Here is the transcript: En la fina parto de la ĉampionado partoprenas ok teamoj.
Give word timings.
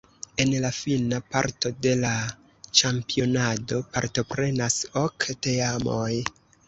En 0.43 0.51
la 0.61 0.69
fina 0.75 1.17
parto 1.33 1.71
de 1.85 1.91
la 2.05 2.13
ĉampionado 2.79 3.83
partoprenas 3.99 4.79
ok 5.03 5.29
teamoj. 5.49 6.09